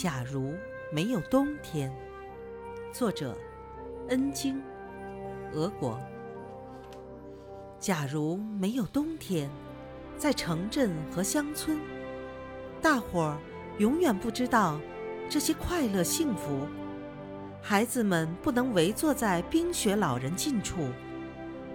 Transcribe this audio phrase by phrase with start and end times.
[0.00, 0.54] 假如
[0.92, 1.92] 没有冬天，
[2.92, 3.36] 作者
[4.10, 4.62] 恩京，
[5.52, 5.98] 俄国。
[7.80, 9.50] 假如没有冬天，
[10.16, 11.80] 在城镇和乡村，
[12.80, 13.38] 大伙儿
[13.78, 14.80] 永远不知道
[15.28, 16.68] 这些快乐幸福。
[17.60, 20.76] 孩子们不能围坐在冰雪老人近处，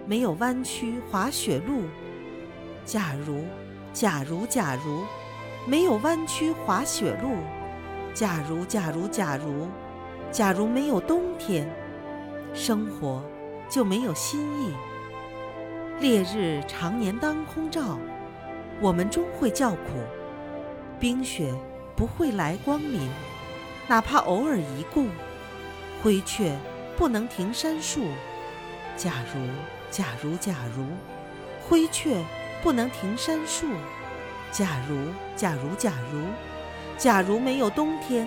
[0.06, 1.82] 没有弯曲滑雪路。
[2.86, 3.44] 假如，
[3.92, 5.04] 假如，假如，
[5.68, 7.36] 没有弯曲滑雪路。
[8.14, 9.66] 假如，假如，假如，
[10.30, 11.68] 假如没有冬天，
[12.54, 13.20] 生活
[13.68, 14.72] 就没有新意。
[15.98, 17.98] 烈日常年当空照，
[18.80, 19.80] 我们终会叫苦。
[21.00, 21.52] 冰雪
[21.96, 23.10] 不会来光临，
[23.88, 25.08] 哪怕偶尔一顾。
[26.00, 26.56] 灰雀
[26.96, 28.04] 不能停杉树，
[28.96, 29.40] 假如，
[29.90, 30.84] 假如，假如，
[31.68, 32.24] 灰雀
[32.62, 33.66] 不能停杉树，
[34.52, 34.96] 假如，
[35.34, 36.20] 假如，假如，
[36.96, 38.26] 假如没有冬天，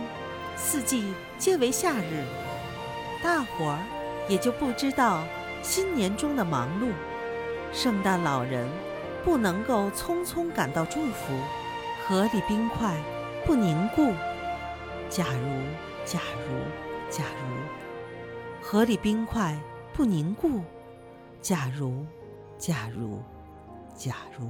[0.56, 2.26] 四季皆为夏日，
[3.24, 3.80] 大伙儿
[4.28, 5.24] 也就不知道
[5.64, 6.92] 新年中的忙碌。
[7.72, 8.68] 圣诞老人
[9.24, 11.34] 不能够匆匆赶到祝福，
[12.06, 12.94] 河里冰块
[13.46, 14.12] 不凝固，
[15.10, 15.50] 假如，
[16.06, 16.58] 假如。
[17.10, 17.56] 假如
[18.62, 19.58] 河里冰块
[19.94, 20.62] 不凝固，
[21.42, 22.06] 假如，
[22.58, 23.22] 假如，
[23.96, 24.50] 假如。